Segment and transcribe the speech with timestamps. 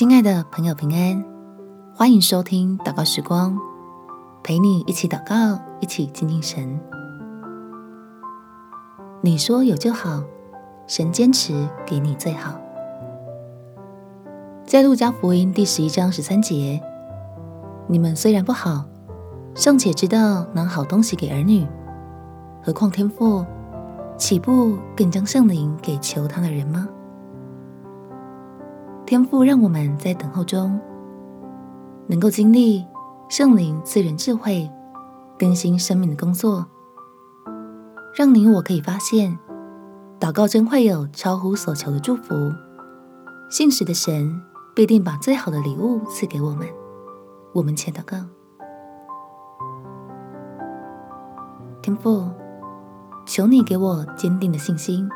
[0.00, 1.22] 亲爱的朋友，平安，
[1.94, 3.54] 欢迎收听祷告时光，
[4.42, 6.80] 陪你一起祷告，一起亲近神。
[9.20, 10.24] 你说有就好，
[10.86, 12.58] 神坚持给你最好。
[14.64, 16.80] 在路加福音第十一章十三节，
[17.86, 18.86] 你们虽然不好，
[19.54, 21.66] 尚且知道拿好东西给儿女，
[22.62, 23.44] 何况天父，
[24.16, 26.88] 岂不更将圣灵给求他的人吗？
[29.10, 30.78] 天父让我们在等候中，
[32.06, 32.86] 能够经历
[33.28, 34.70] 圣灵赐人智慧、
[35.36, 36.64] 更新生命的工作，
[38.14, 39.36] 让你我可以发现，
[40.20, 42.52] 祷告真会有超乎所求的祝福。
[43.50, 44.40] 信实的神
[44.76, 46.68] 必定把最好的礼物赐给我们。
[47.52, 48.16] 我们且祷告：
[51.82, 52.30] 天父，
[53.26, 55.08] 求你给我坚定的信心，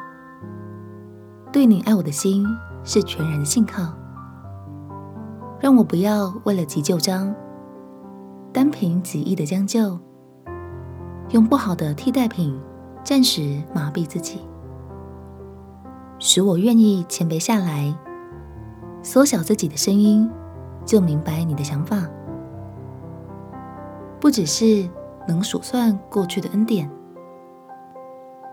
[1.52, 2.44] 对你爱我的心。
[2.84, 3.82] 是全然的信靠，
[5.58, 7.34] 让我不要为了急就章，
[8.52, 9.98] 单凭己意的将就，
[11.30, 12.60] 用不好的替代品
[13.02, 14.38] 暂时麻痹自己，
[16.18, 17.96] 使我愿意谦卑下来，
[19.02, 20.30] 缩小自己的声音，
[20.84, 22.06] 就明白你的想法，
[24.20, 24.86] 不只是
[25.26, 26.90] 能数算过去的恩典，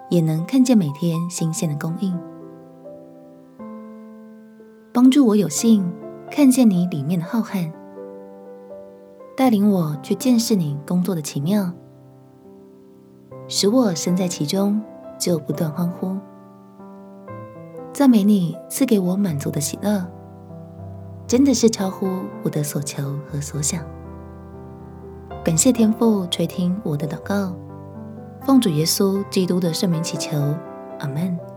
[0.10, 2.18] 也能看见每天新鲜的供应。
[4.94, 5.90] 帮助我有幸
[6.30, 7.72] 看见你里面的浩瀚，
[9.38, 11.72] 带领我去见识你工作的奇妙，
[13.48, 14.82] 使我身在其中
[15.18, 16.18] 就不断欢呼，
[17.94, 20.06] 赞美你赐给我满足的喜乐，
[21.26, 22.08] 真的是超乎
[22.44, 23.82] 我的所求和所想。
[25.42, 27.56] 感谢天父垂听我的祷告，
[28.42, 30.38] 奉主耶稣基督的圣名祈求，
[31.00, 31.51] 阿门。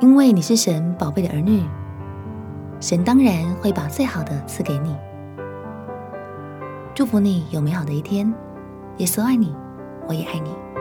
[0.00, 1.62] 因为你是神宝贝的儿女，
[2.80, 4.96] 神当然会把最好的赐给你。
[6.94, 8.32] 祝福你有美好的一天，
[8.96, 9.54] 耶稣爱你，
[10.08, 10.79] 我也爱你。